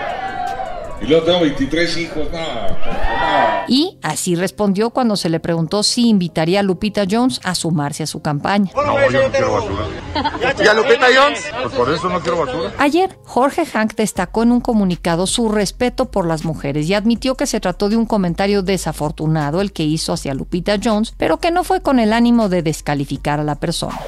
Y 1.01 1.05
luego 1.05 1.25
tengo 1.25 1.39
23 1.41 1.97
hijos, 1.97 2.27
no, 2.31 2.39
Y 3.67 3.97
así 4.01 4.35
respondió 4.35 4.89
cuando 4.89 5.15
se 5.15 5.29
le 5.29 5.39
preguntó 5.39 5.83
si 5.83 6.09
invitaría 6.09 6.59
a 6.59 6.63
Lupita 6.63 7.05
Jones 7.09 7.39
a 7.43 7.55
sumarse 7.55 8.03
a 8.03 8.07
su 8.07 8.21
campaña. 8.21 8.71
No, 8.75 9.09
yo 9.09 9.21
no 9.23 9.31
quiero 9.31 9.53
basura. 9.53 9.85
¿Y 10.63 10.67
a 10.67 10.73
Lupita 10.73 11.07
Jones? 11.15 11.43
Pues 11.61 11.73
por 11.73 11.89
eso 11.93 12.09
no 12.09 12.19
quiero 12.19 12.39
basura. 12.39 12.73
Ayer, 12.77 13.17
Jorge 13.23 13.65
Hank 13.65 13.95
destacó 13.95 14.43
en 14.43 14.51
un 14.51 14.61
comunicado 14.61 15.25
su 15.25 15.49
respeto 15.49 16.11
por 16.11 16.27
las 16.27 16.43
mujeres 16.43 16.89
y 16.89 16.93
admitió 16.93 17.35
que 17.35 17.47
se 17.47 17.59
trató 17.59 17.89
de 17.89 17.95
un 17.95 18.05
comentario 18.05 18.61
desafortunado 18.61 19.61
el 19.61 19.71
que 19.71 19.83
hizo 19.83 20.13
hacia 20.13 20.33
Lupita 20.33 20.77
Jones, 20.83 21.13
pero 21.17 21.39
que 21.39 21.51
no 21.51 21.63
fue 21.63 21.81
con 21.81 21.99
el 21.99 22.11
ánimo 22.11 22.49
de 22.49 22.61
descalificar 22.61 23.39
a 23.39 23.43
la 23.43 23.55
persona. 23.55 23.99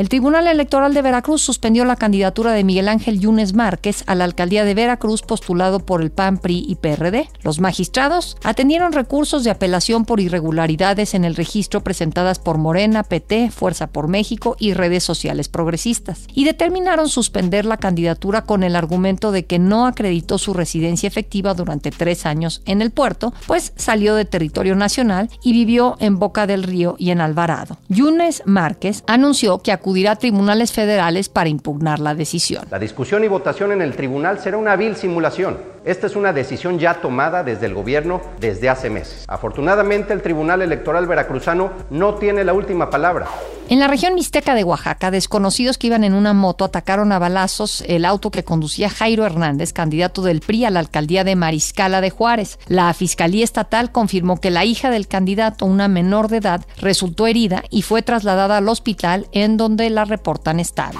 El 0.00 0.08
Tribunal 0.08 0.46
Electoral 0.46 0.94
de 0.94 1.02
Veracruz 1.02 1.42
suspendió 1.42 1.84
la 1.84 1.94
candidatura 1.94 2.52
de 2.52 2.64
Miguel 2.64 2.88
Ángel 2.88 3.20
Yunes 3.20 3.52
Márquez 3.52 4.02
a 4.06 4.14
la 4.14 4.24
alcaldía 4.24 4.64
de 4.64 4.72
Veracruz 4.72 5.20
postulado 5.20 5.80
por 5.80 6.00
el 6.00 6.10
PAN, 6.10 6.38
PRI 6.38 6.64
y 6.66 6.76
PRD. 6.76 7.28
Los 7.42 7.60
magistrados 7.60 8.38
atendieron 8.42 8.94
recursos 8.94 9.44
de 9.44 9.50
apelación 9.50 10.06
por 10.06 10.18
irregularidades 10.18 11.12
en 11.12 11.26
el 11.26 11.36
registro 11.36 11.82
presentadas 11.82 12.38
por 12.38 12.56
Morena, 12.56 13.02
PT, 13.02 13.50
Fuerza 13.50 13.88
por 13.88 14.08
México 14.08 14.56
y 14.58 14.72
redes 14.72 15.04
sociales 15.04 15.50
progresistas 15.50 16.24
y 16.32 16.44
determinaron 16.44 17.10
suspender 17.10 17.66
la 17.66 17.76
candidatura 17.76 18.40
con 18.46 18.62
el 18.62 18.76
argumento 18.76 19.32
de 19.32 19.44
que 19.44 19.58
no 19.58 19.84
acreditó 19.84 20.38
su 20.38 20.54
residencia 20.54 21.08
efectiva 21.08 21.52
durante 21.52 21.90
tres 21.90 22.24
años 22.24 22.62
en 22.64 22.80
el 22.80 22.90
puerto, 22.90 23.34
pues 23.46 23.74
salió 23.76 24.14
de 24.14 24.24
territorio 24.24 24.76
nacional 24.76 25.28
y 25.44 25.52
vivió 25.52 25.98
en 26.00 26.18
Boca 26.18 26.46
del 26.46 26.62
Río 26.62 26.96
y 26.98 27.10
en 27.10 27.20
Alvarado. 27.20 27.76
Yunes 27.90 28.42
Márquez 28.46 29.04
anunció 29.06 29.58
que 29.58 29.72
acudirá 29.90 30.12
a 30.12 30.16
tribunales 30.16 30.70
federales 30.70 31.28
para 31.28 31.48
impugnar 31.48 31.98
la 31.98 32.14
decisión. 32.14 32.64
La 32.70 32.78
discusión 32.78 33.24
y 33.24 33.28
votación 33.28 33.72
en 33.72 33.82
el 33.82 33.96
tribunal 33.96 34.38
será 34.38 34.56
una 34.56 34.76
vil 34.76 34.94
simulación. 34.94 35.58
Esta 35.84 36.06
es 36.06 36.14
una 36.14 36.34
decisión 36.34 36.78
ya 36.78 37.00
tomada 37.00 37.42
desde 37.42 37.64
el 37.64 37.74
gobierno 37.74 38.20
desde 38.38 38.68
hace 38.68 38.90
meses. 38.90 39.24
Afortunadamente, 39.26 40.12
el 40.12 40.20
Tribunal 40.20 40.60
Electoral 40.60 41.06
Veracruzano 41.06 41.72
no 41.88 42.16
tiene 42.16 42.44
la 42.44 42.52
última 42.52 42.90
palabra. 42.90 43.26
En 43.70 43.78
la 43.78 43.88
región 43.88 44.14
mixteca 44.14 44.54
de 44.54 44.64
Oaxaca, 44.64 45.10
desconocidos 45.10 45.78
que 45.78 45.86
iban 45.86 46.04
en 46.04 46.12
una 46.12 46.34
moto 46.34 46.64
atacaron 46.64 47.12
a 47.12 47.18
balazos 47.18 47.82
el 47.86 48.04
auto 48.04 48.30
que 48.30 48.44
conducía 48.44 48.90
Jairo 48.90 49.24
Hernández, 49.24 49.72
candidato 49.72 50.22
del 50.22 50.40
PRI 50.40 50.66
a 50.66 50.70
la 50.70 50.80
alcaldía 50.80 51.24
de 51.24 51.36
Mariscala 51.36 52.00
de 52.00 52.10
Juárez. 52.10 52.58
La 52.66 52.92
Fiscalía 52.92 53.44
Estatal 53.44 53.90
confirmó 53.90 54.38
que 54.38 54.50
la 54.50 54.64
hija 54.64 54.90
del 54.90 55.08
candidato, 55.08 55.64
una 55.64 55.88
menor 55.88 56.28
de 56.28 56.38
edad, 56.38 56.66
resultó 56.78 57.26
herida 57.26 57.62
y 57.70 57.82
fue 57.82 58.02
trasladada 58.02 58.58
al 58.58 58.68
hospital 58.68 59.28
en 59.32 59.56
donde 59.56 59.88
la 59.88 60.04
reportan 60.04 60.60
estable. 60.60 60.98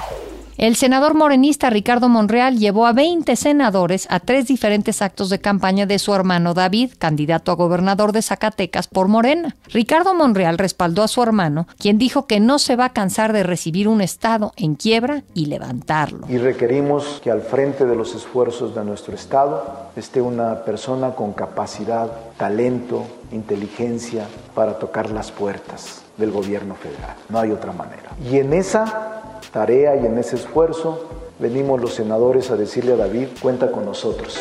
El 0.60 0.76
senador 0.76 1.14
morenista 1.14 1.70
Ricardo 1.70 2.10
Monreal 2.10 2.58
llevó 2.58 2.84
a 2.84 2.92
20 2.92 3.34
senadores 3.34 4.06
a 4.10 4.20
tres 4.20 4.46
diferentes 4.46 5.00
actos 5.00 5.30
de 5.30 5.38
campaña 5.38 5.86
de 5.86 5.98
su 5.98 6.12
hermano 6.12 6.52
David, 6.52 6.92
candidato 6.98 7.50
a 7.50 7.54
gobernador 7.54 8.12
de 8.12 8.20
Zacatecas 8.20 8.86
por 8.86 9.08
Morena. 9.08 9.56
Ricardo 9.68 10.12
Monreal 10.12 10.58
respaldó 10.58 11.02
a 11.02 11.08
su 11.08 11.22
hermano, 11.22 11.66
quien 11.78 11.96
dijo 11.96 12.26
que 12.26 12.40
no 12.40 12.58
se 12.58 12.76
va 12.76 12.84
a 12.84 12.92
cansar 12.92 13.32
de 13.32 13.42
recibir 13.42 13.88
un 13.88 14.02
Estado 14.02 14.52
en 14.58 14.74
quiebra 14.74 15.22
y 15.32 15.46
levantarlo. 15.46 16.26
Y 16.28 16.36
requerimos 16.36 17.22
que 17.24 17.30
al 17.30 17.40
frente 17.40 17.86
de 17.86 17.96
los 17.96 18.14
esfuerzos 18.14 18.74
de 18.74 18.84
nuestro 18.84 19.14
Estado 19.14 19.88
esté 19.96 20.20
una 20.20 20.66
persona 20.66 21.12
con 21.12 21.32
capacidad, 21.32 22.10
talento, 22.36 23.06
inteligencia 23.32 24.26
para 24.54 24.78
tocar 24.78 25.10
las 25.10 25.30
puertas 25.30 26.02
del 26.16 26.30
gobierno 26.30 26.74
federal. 26.74 27.16
No 27.28 27.38
hay 27.38 27.50
otra 27.50 27.72
manera. 27.72 28.10
Y 28.22 28.38
en 28.38 28.52
esa 28.52 29.30
tarea 29.52 29.96
y 29.96 30.06
en 30.06 30.18
ese 30.18 30.36
esfuerzo 30.36 31.08
venimos 31.38 31.80
los 31.80 31.94
senadores 31.94 32.50
a 32.50 32.56
decirle 32.56 32.92
a 32.92 32.96
David, 32.96 33.28
cuenta 33.40 33.70
con 33.70 33.84
nosotros. 33.84 34.38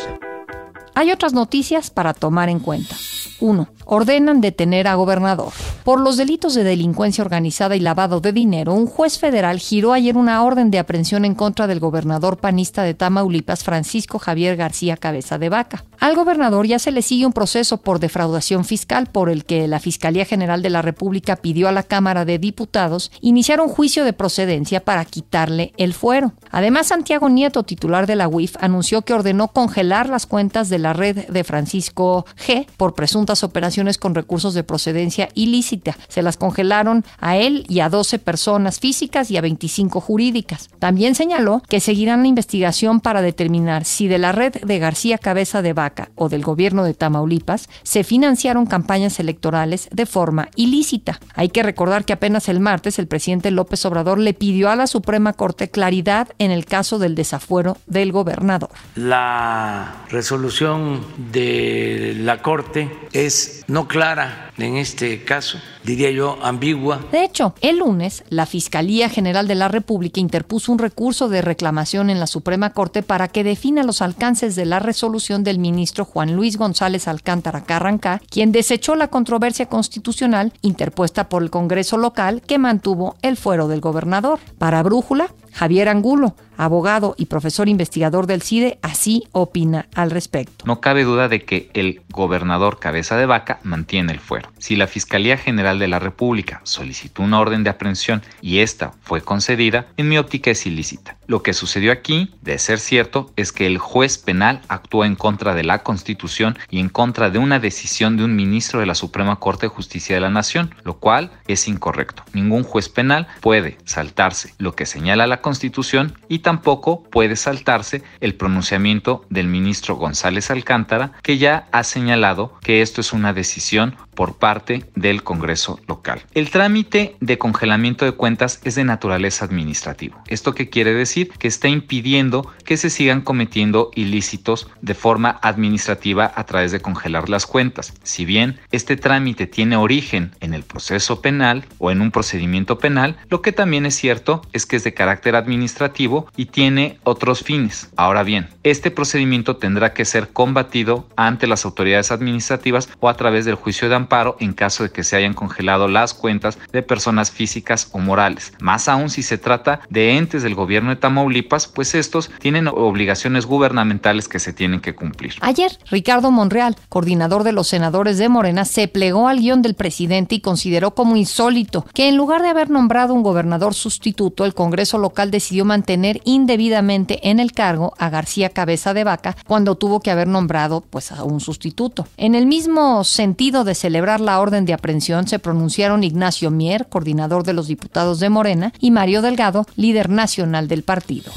Hay 0.94 1.12
otras 1.12 1.32
noticias 1.32 1.90
para 1.90 2.12
tomar 2.12 2.48
en 2.48 2.58
cuenta. 2.58 2.94
1. 3.40 3.68
Ordenan 3.84 4.40
detener 4.40 4.86
a 4.86 4.94
gobernador. 4.94 5.52
Por 5.84 6.00
los 6.00 6.16
delitos 6.16 6.54
de 6.54 6.62
delincuencia 6.62 7.24
organizada 7.24 7.74
y 7.74 7.80
lavado 7.80 8.20
de 8.20 8.32
dinero, 8.32 8.74
un 8.74 8.86
juez 8.86 9.18
federal 9.18 9.58
giró 9.58 9.92
ayer 9.92 10.16
una 10.16 10.42
orden 10.44 10.70
de 10.70 10.78
aprehensión 10.78 11.24
en 11.24 11.34
contra 11.34 11.66
del 11.66 11.80
gobernador 11.80 12.36
panista 12.36 12.82
de 12.82 12.94
Tamaulipas, 12.94 13.64
Francisco 13.64 14.18
Javier 14.18 14.56
García 14.56 14.96
Cabeza 14.96 15.38
de 15.38 15.48
Vaca. 15.48 15.84
Al 15.98 16.14
gobernador 16.14 16.66
ya 16.66 16.78
se 16.78 16.92
le 16.92 17.02
sigue 17.02 17.26
un 17.26 17.32
proceso 17.32 17.78
por 17.78 17.98
defraudación 17.98 18.64
fiscal 18.64 19.06
por 19.06 19.28
el 19.28 19.44
que 19.44 19.66
la 19.68 19.80
Fiscalía 19.80 20.24
General 20.24 20.62
de 20.62 20.70
la 20.70 20.82
República 20.82 21.36
pidió 21.36 21.68
a 21.68 21.72
la 21.72 21.82
Cámara 21.82 22.24
de 22.24 22.38
Diputados 22.38 23.10
iniciar 23.20 23.60
un 23.60 23.68
juicio 23.68 24.04
de 24.04 24.12
procedencia 24.12 24.80
para 24.80 25.04
quitarle 25.04 25.72
el 25.76 25.94
fuero. 25.94 26.32
Además, 26.50 26.88
Santiago 26.88 27.28
Nieto, 27.28 27.64
titular 27.64 28.06
de 28.06 28.16
la 28.16 28.28
UIF, 28.28 28.56
anunció 28.60 29.02
que 29.02 29.14
ordenó 29.14 29.48
congelar 29.48 30.08
las 30.08 30.26
cuentas 30.26 30.68
de 30.68 30.78
la 30.78 30.92
red 30.92 31.28
de 31.28 31.44
Francisco 31.44 32.26
G 32.36 32.66
por 32.76 32.94
operaciones 33.30 33.98
con 33.98 34.14
recursos 34.14 34.54
de 34.54 34.64
procedencia 34.64 35.28
ilícita. 35.34 35.96
Se 36.08 36.22
las 36.22 36.36
congelaron 36.36 37.04
a 37.18 37.36
él 37.36 37.64
y 37.68 37.80
a 37.80 37.88
12 37.88 38.18
personas 38.18 38.80
físicas 38.80 39.30
y 39.30 39.36
a 39.36 39.40
25 39.40 40.00
jurídicas. 40.00 40.68
También 40.78 41.14
señaló 41.14 41.62
que 41.68 41.80
seguirán 41.80 42.22
la 42.22 42.28
investigación 42.28 43.00
para 43.00 43.22
determinar 43.22 43.84
si 43.84 44.08
de 44.08 44.18
la 44.18 44.32
red 44.32 44.52
de 44.52 44.78
García 44.78 45.18
Cabeza 45.18 45.62
de 45.62 45.72
Vaca 45.72 46.10
o 46.14 46.28
del 46.28 46.42
gobierno 46.42 46.84
de 46.84 46.94
Tamaulipas 46.94 47.68
se 47.82 48.04
financiaron 48.04 48.66
campañas 48.66 49.20
electorales 49.20 49.88
de 49.92 50.06
forma 50.06 50.48
ilícita. 50.56 51.20
Hay 51.34 51.48
que 51.48 51.62
recordar 51.62 52.04
que 52.04 52.12
apenas 52.12 52.48
el 52.48 52.60
martes 52.60 52.98
el 52.98 53.06
presidente 53.06 53.50
López 53.50 53.84
Obrador 53.86 54.18
le 54.18 54.34
pidió 54.34 54.70
a 54.70 54.76
la 54.76 54.86
Suprema 54.86 55.32
Corte 55.32 55.70
claridad 55.70 56.28
en 56.38 56.50
el 56.50 56.64
caso 56.64 56.98
del 56.98 57.14
desafuero 57.14 57.76
del 57.86 58.12
gobernador. 58.12 58.70
La 58.94 60.04
resolución 60.10 61.00
de 61.32 62.14
la 62.18 62.42
Corte 62.42 62.90
es 63.26 63.64
no 63.68 63.86
clara 63.86 64.50
en 64.56 64.76
este 64.76 65.24
caso, 65.24 65.58
diría 65.84 66.10
yo, 66.10 66.38
ambigua. 66.42 67.00
De 67.12 67.24
hecho, 67.24 67.54
el 67.60 67.78
lunes, 67.78 68.24
la 68.28 68.46
Fiscalía 68.46 69.08
General 69.08 69.48
de 69.48 69.54
la 69.54 69.68
República 69.68 70.20
interpuso 70.20 70.72
un 70.72 70.78
recurso 70.78 71.28
de 71.28 71.42
reclamación 71.42 72.10
en 72.10 72.20
la 72.20 72.26
Suprema 72.26 72.70
Corte 72.72 73.02
para 73.02 73.28
que 73.28 73.44
defina 73.44 73.82
los 73.82 74.02
alcances 74.02 74.56
de 74.56 74.66
la 74.66 74.78
resolución 74.78 75.44
del 75.44 75.58
ministro 75.58 76.04
Juan 76.04 76.34
Luis 76.34 76.56
González 76.56 77.08
Alcántara 77.08 77.64
Carrancá, 77.64 78.20
quien 78.30 78.52
desechó 78.52 78.96
la 78.96 79.08
controversia 79.08 79.66
constitucional 79.66 80.52
interpuesta 80.62 81.28
por 81.28 81.42
el 81.42 81.50
Congreso 81.50 81.96
local 81.96 82.42
que 82.42 82.58
mantuvo 82.58 83.16
el 83.22 83.36
fuero 83.36 83.68
del 83.68 83.80
gobernador. 83.80 84.38
Para 84.58 84.82
Brújula, 84.82 85.32
Javier 85.52 85.88
Angulo, 85.88 86.34
abogado 86.60 87.14
y 87.16 87.26
profesor 87.26 87.68
investigador 87.68 88.26
del 88.26 88.42
CIDE, 88.42 88.78
así 88.82 89.24
opina 89.32 89.88
al 89.94 90.10
respecto. 90.10 90.64
No 90.66 90.80
cabe 90.80 91.04
duda 91.04 91.28
de 91.28 91.42
que 91.42 91.70
el 91.72 92.02
gobernador 92.10 92.78
cabeza 92.78 93.16
de 93.16 93.24
vaca 93.24 93.60
mantiene 93.62 94.12
el 94.12 94.20
fuero. 94.20 94.50
Si 94.58 94.76
la 94.76 94.86
Fiscalía 94.86 95.38
General 95.38 95.78
de 95.78 95.88
la 95.88 95.98
República 95.98 96.60
solicitó 96.64 97.22
una 97.22 97.40
orden 97.40 97.64
de 97.64 97.70
aprehensión 97.70 98.22
y 98.42 98.58
esta 98.58 98.92
fue 99.02 99.22
concedida, 99.22 99.86
en 99.96 100.08
mi 100.10 100.18
óptica 100.18 100.50
es 100.50 100.66
ilícita. 100.66 101.16
Lo 101.26 101.42
que 101.42 101.54
sucedió 101.54 101.92
aquí, 101.92 102.34
de 102.42 102.58
ser 102.58 102.78
cierto, 102.78 103.30
es 103.36 103.52
que 103.52 103.66
el 103.66 103.78
juez 103.78 104.18
penal 104.18 104.60
actuó 104.68 105.04
en 105.04 105.14
contra 105.14 105.54
de 105.54 105.62
la 105.62 105.82
Constitución 105.84 106.58
y 106.68 106.80
en 106.80 106.88
contra 106.88 107.30
de 107.30 107.38
una 107.38 107.60
decisión 107.60 108.16
de 108.16 108.24
un 108.24 108.34
ministro 108.36 108.80
de 108.80 108.86
la 108.86 108.94
Suprema 108.94 109.36
Corte 109.36 109.66
de 109.66 109.68
Justicia 109.68 110.16
de 110.16 110.20
la 110.20 110.30
Nación, 110.30 110.74
lo 110.84 110.98
cual 110.98 111.30
es 111.46 111.68
incorrecto. 111.68 112.24
Ningún 112.32 112.64
juez 112.64 112.88
penal 112.88 113.28
puede 113.40 113.78
saltarse 113.84 114.54
lo 114.58 114.74
que 114.74 114.86
señala 114.86 115.26
la 115.26 115.40
Constitución 115.40 116.18
y 116.28 116.40
tampoco 116.50 117.04
puede 117.04 117.36
saltarse 117.36 118.02
el 118.20 118.34
pronunciamiento 118.34 119.24
del 119.30 119.46
ministro 119.46 119.94
González 119.94 120.50
Alcántara, 120.50 121.12
que 121.22 121.38
ya 121.38 121.68
ha 121.70 121.84
señalado 121.84 122.58
que 122.60 122.82
esto 122.82 123.00
es 123.00 123.12
una 123.12 123.32
decisión 123.32 123.94
por 124.16 124.36
parte 124.36 124.84
del 124.96 125.22
Congreso 125.22 125.78
local. 125.86 126.22
El 126.34 126.50
trámite 126.50 127.16
de 127.20 127.38
congelamiento 127.38 128.04
de 128.04 128.12
cuentas 128.12 128.60
es 128.64 128.74
de 128.74 128.82
naturaleza 128.82 129.44
administrativa. 129.44 130.22
¿Esto 130.26 130.52
quiere 130.68 130.92
decir? 130.92 131.30
Que 131.38 131.48
está 131.48 131.68
impidiendo 131.68 132.50
que 132.64 132.76
se 132.76 132.90
sigan 132.90 133.20
cometiendo 133.20 133.90
ilícitos 133.94 134.68
de 134.82 134.94
forma 134.94 135.38
administrativa 135.42 136.32
a 136.34 136.44
través 136.44 136.72
de 136.72 136.82
congelar 136.82 137.28
las 137.28 137.46
cuentas. 137.46 137.94
Si 138.02 138.24
bien 138.24 138.58
este 138.72 138.96
trámite 138.96 139.46
tiene 139.46 139.76
origen 139.76 140.32
en 140.40 140.52
el 140.52 140.64
proceso 140.64 141.22
penal 141.22 141.64
o 141.78 141.90
en 141.90 142.00
un 142.00 142.10
procedimiento 142.10 142.78
penal, 142.78 143.16
lo 143.28 143.40
que 143.40 143.52
también 143.52 143.86
es 143.86 143.94
cierto 143.94 144.42
es 144.52 144.66
que 144.66 144.76
es 144.76 144.84
de 144.84 144.94
carácter 144.94 145.36
administrativo 145.36 146.28
y 146.40 146.46
tiene 146.46 146.98
otros 147.04 147.42
fines. 147.42 147.90
Ahora 147.96 148.22
bien, 148.22 148.48
este 148.62 148.90
procedimiento 148.90 149.56
tendrá 149.56 149.92
que 149.92 150.06
ser 150.06 150.30
combatido 150.30 151.06
ante 151.14 151.46
las 151.46 151.66
autoridades 151.66 152.10
administrativas 152.10 152.88
o 152.98 153.10
a 153.10 153.14
través 153.14 153.44
del 153.44 153.56
juicio 153.56 153.90
de 153.90 153.96
amparo 153.96 154.38
en 154.40 154.54
caso 154.54 154.82
de 154.82 154.90
que 154.90 155.04
se 155.04 155.16
hayan 155.16 155.34
congelado 155.34 155.86
las 155.86 156.14
cuentas 156.14 156.58
de 156.72 156.82
personas 156.82 157.30
físicas 157.30 157.90
o 157.92 157.98
morales. 157.98 158.54
Más 158.58 158.88
aún 158.88 159.10
si 159.10 159.22
se 159.22 159.36
trata 159.36 159.80
de 159.90 160.16
entes 160.16 160.42
del 160.42 160.54
gobierno 160.54 160.88
de 160.88 160.96
Tamaulipas, 160.96 161.66
pues 161.66 161.94
estos 161.94 162.30
tienen 162.38 162.68
obligaciones 162.68 163.44
gubernamentales 163.44 164.26
que 164.26 164.38
se 164.38 164.54
tienen 164.54 164.80
que 164.80 164.94
cumplir. 164.94 165.34
Ayer, 165.42 165.78
Ricardo 165.90 166.30
Monreal, 166.30 166.74
coordinador 166.88 167.44
de 167.44 167.52
los 167.52 167.68
senadores 167.68 168.16
de 168.16 168.30
Morena, 168.30 168.64
se 168.64 168.88
plegó 168.88 169.28
al 169.28 169.40
guion 169.40 169.60
del 169.60 169.74
presidente 169.74 170.36
y 170.36 170.40
consideró 170.40 170.94
como 170.94 171.16
insólito 171.16 171.84
que 171.92 172.08
en 172.08 172.16
lugar 172.16 172.40
de 172.40 172.48
haber 172.48 172.70
nombrado 172.70 173.12
un 173.12 173.22
gobernador 173.22 173.74
sustituto, 173.74 174.46
el 174.46 174.54
Congreso 174.54 174.96
local 174.96 175.30
decidió 175.30 175.66
mantener 175.66 176.19
indebidamente 176.24 177.30
en 177.30 177.40
el 177.40 177.52
cargo 177.52 177.94
a 177.98 178.10
García 178.10 178.50
Cabeza 178.50 178.94
de 178.94 179.04
Vaca 179.04 179.36
cuando 179.46 179.74
tuvo 179.74 180.00
que 180.00 180.10
haber 180.10 180.28
nombrado 180.28 180.82
pues 180.82 181.12
a 181.12 181.24
un 181.24 181.40
sustituto. 181.40 182.06
En 182.16 182.34
el 182.34 182.46
mismo 182.46 183.04
sentido 183.04 183.64
de 183.64 183.74
celebrar 183.74 184.20
la 184.20 184.40
orden 184.40 184.64
de 184.64 184.72
aprehensión 184.72 185.26
se 185.28 185.38
pronunciaron 185.38 186.04
Ignacio 186.04 186.50
Mier, 186.50 186.88
coordinador 186.88 187.44
de 187.44 187.52
los 187.52 187.66
diputados 187.66 188.20
de 188.20 188.30
Morena, 188.30 188.72
y 188.80 188.90
Mario 188.90 189.22
Delgado, 189.22 189.66
líder 189.76 190.10
nacional 190.10 190.68
del 190.68 190.82
partido. 190.82 191.32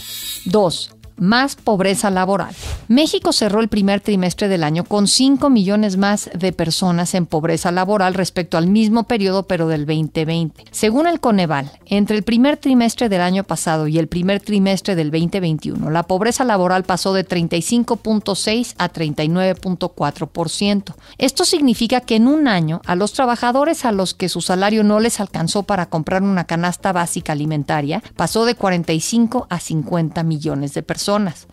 2 0.46 0.96
más 1.18 1.56
pobreza 1.56 2.10
laboral. 2.10 2.56
México 2.88 3.32
cerró 3.32 3.62
el 3.62 3.68
primer 3.68 4.02
trimestre 4.02 4.48
del 4.48 4.64
año 4.64 4.84
con 4.84 5.08
5 5.08 5.50
millones 5.50 5.98
más 5.98 6.30
de 6.34 6.52
personas 6.52 7.14
en 7.14 7.26
pobreza 7.26 7.72
laboral 7.72 8.14
respecto 8.14 8.58
al 8.58 8.68
mismo 8.68 9.04
periodo 9.04 9.44
pero 9.44 9.68
del 9.68 9.86
2020. 9.86 10.66
Según 10.72 11.08
el 11.08 11.20
Coneval, 11.20 11.72
entre 11.86 12.18
el 12.18 12.24
primer 12.24 12.58
trimestre 12.58 13.10
del 13.10 13.22
año 13.22 13.44
pasado 13.44 13.88
y 13.88 14.00
el 14.00 14.08
primer 14.08 14.42
trimestre 14.42 14.96
del 14.96 15.12
2021, 15.12 15.90
la 15.90 16.04
pobreza 16.04 16.44
laboral 16.44 16.84
pasó 16.84 17.14
de 17.14 17.28
35.6 17.28 18.76
a 18.78 18.92
39.4%. 18.92 20.96
Esto 21.18 21.46
significa 21.46 22.02
que 22.02 22.16
en 22.16 22.28
un 22.28 22.48
año 22.48 22.82
a 22.86 22.96
los 22.96 23.14
trabajadores 23.14 23.86
a 23.86 23.92
los 23.92 24.14
que 24.14 24.30
su 24.30 24.42
salario 24.42 24.84
no 24.84 25.00
les 25.00 25.20
alcanzó 25.20 25.64
para 25.64 25.88
comprar 25.88 26.24
una 26.24 26.46
canasta 26.46 26.92
básica 26.92 27.34
alimentaria 27.34 28.04
pasó 28.16 28.46
de 28.46 28.56
45 28.56 29.48
a 29.50 29.60
50 29.60 30.24
millones 30.24 30.74
de 30.74 30.84
personas. 30.84 31.03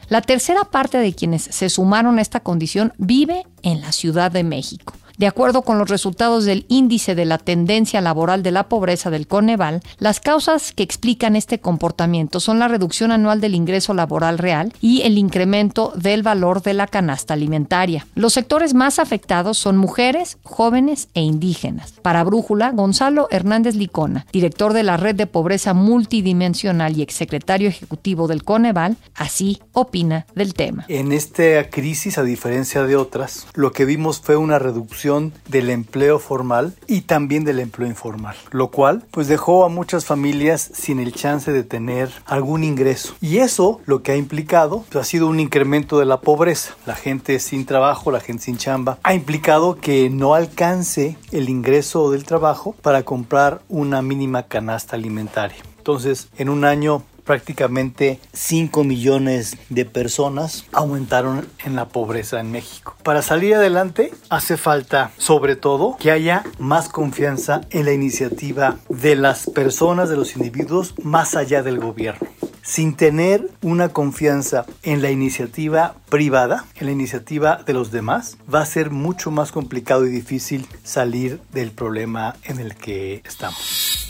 La 0.09 0.21
tercera 0.21 0.65
parte 0.65 0.99
de 0.99 1.15
quienes 1.15 1.43
se 1.43 1.69
sumaron 1.69 2.19
a 2.19 2.23
esta 2.23 2.41
condición 2.41 2.93
vive 2.99 3.47
en 3.63 3.81
la 3.81 3.93
Ciudad 3.93 4.31
de 4.31 4.45
México. 4.45 4.95
De 5.21 5.27
acuerdo 5.27 5.61
con 5.61 5.79
los 5.79 5.91
resultados 5.91 6.47
del 6.47 6.65
índice 6.69 7.15
de 7.15 7.27
la 7.27 7.37
tendencia 7.37 8.01
laboral 8.01 8.43
de 8.43 8.53
la 8.53 8.71
pobreza 8.71 9.11
del 9.11 9.27
Coneval, 9.27 9.83
las 9.99 10.19
causas 10.19 10.73
que 10.73 10.83
explican 10.83 11.37
este 11.37 11.61
comportamiento 11.61 12.41
son 12.41 12.59
la 12.59 12.69
reducción 12.69 13.13
anual 13.13 13.39
del 13.39 13.55
ingreso 13.55 13.93
laboral 13.93 14.39
real 14.39 14.73
y 14.81 15.03
el 15.03 15.19
incremento 15.19 15.93
del 15.95 16.23
valor 16.23 16.63
de 16.63 16.73
la 16.73 16.87
canasta 16.87 17.35
alimentaria. 17.35 18.07
Los 18.15 18.33
sectores 18.33 18.73
más 18.73 18.99
afectados 18.99 19.59
son 19.59 19.77
mujeres, 19.77 20.39
jóvenes 20.43 21.09
e 21.13 21.21
indígenas. 21.21 21.93
Para 22.01 22.25
Brújula, 22.25 22.71
Gonzalo 22.71 23.29
Hernández 23.31 23.75
Licona, 23.75 24.25
director 24.33 24.73
de 24.73 24.85
la 24.85 24.97
Red 24.97 25.17
de 25.17 25.27
Pobreza 25.27 25.75
Multidimensional 25.75 26.97
y 26.97 27.03
exsecretario 27.03 27.69
ejecutivo 27.69 28.27
del 28.27 28.43
Coneval, 28.43 28.97
así 29.15 29.61
opina 29.75 30.25
del 30.35 30.55
tema. 30.55 30.87
En 30.89 31.13
esta 31.13 31.69
crisis, 31.69 32.17
a 32.17 32.23
diferencia 32.23 32.85
de 32.85 32.97
otras, 32.97 33.47
lo 33.53 33.73
que 33.73 33.85
vimos 33.85 34.19
fue 34.21 34.37
una 34.37 34.59
reducción 34.59 35.10
del 35.49 35.71
empleo 35.71 36.19
formal 36.19 36.75
y 36.87 37.03
también 37.03 37.45
del 37.45 37.59
empleo 37.59 37.89
informal, 37.89 38.37
lo 38.51 38.69
cual 38.69 39.05
pues 39.11 39.29
dejó 39.29 39.65
a 39.65 39.69
muchas 39.69 40.05
familias 40.05 40.71
sin 40.73 41.01
el 41.01 41.13
chance 41.13 41.53
de 41.53 41.65
tener 41.65 42.11
algún 42.27 42.65
ingreso. 42.65 43.15
Y 43.21 43.39
eso 43.39 43.81
lo 43.87 44.03
que 44.03 44.13
ha 44.13 44.17
implicado 44.17 44.85
pues, 44.91 45.05
ha 45.05 45.09
sido 45.09 45.27
un 45.27 45.41
incremento 45.41 45.99
de 45.99 46.07
la 46.07 46.21
pobreza. 46.21 46.75
La 46.87 46.95
gente 46.95 47.39
sin 47.39 47.67
trabajo, 47.67 48.11
la 48.11 48.21
gente 48.21 48.45
sin 48.45 48.57
chamba, 48.57 48.99
ha 49.03 49.15
implicado 49.15 49.77
que 49.77 50.11
no 50.11 50.35
alcance 50.35 51.17
el 51.33 51.49
ingreso 51.49 52.11
del 52.11 52.25
trabajo 52.25 52.75
para 52.83 53.03
comprar 53.03 53.63
una 53.69 54.03
mínima 54.03 54.45
canasta 54.45 54.97
alimentaria. 54.97 55.57
Entonces, 55.79 56.29
en 56.37 56.51
un 56.51 56.65
año 56.67 57.03
prácticamente 57.31 58.19
5 58.33 58.83
millones 58.83 59.57
de 59.69 59.85
personas 59.85 60.65
aumentaron 60.73 61.47
en 61.65 61.77
la 61.77 61.87
pobreza 61.87 62.41
en 62.41 62.51
México. 62.51 62.97
Para 63.05 63.23
salir 63.23 63.55
adelante 63.55 64.13
hace 64.31 64.57
falta 64.57 65.13
sobre 65.17 65.55
todo 65.55 65.97
que 66.01 66.11
haya 66.11 66.43
más 66.59 66.89
confianza 66.89 67.61
en 67.71 67.85
la 67.85 67.93
iniciativa 67.93 68.79
de 68.89 69.15
las 69.15 69.49
personas, 69.49 70.09
de 70.09 70.17
los 70.17 70.35
individuos, 70.35 70.95
más 71.05 71.37
allá 71.37 71.63
del 71.63 71.79
gobierno 71.79 72.27
sin 72.63 72.95
tener 72.95 73.49
una 73.63 73.89
confianza 73.89 74.65
en 74.83 75.01
la 75.03 75.11
iniciativa 75.11 75.95
privada, 76.09 76.67
en 76.77 76.87
la 76.87 76.93
iniciativa 76.93 77.63
de 77.65 77.73
los 77.73 77.91
demás, 77.91 78.37
va 78.53 78.61
a 78.61 78.67
ser 78.67 78.91
mucho 78.91 79.31
más 79.31 79.51
complicado 79.51 80.07
y 80.07 80.11
difícil 80.11 80.69
salir 80.85 81.41
del 81.53 81.73
problema 81.73 82.37
en 82.45 82.61
el 82.61 82.77
que 82.77 83.23
estamos. 83.25 84.00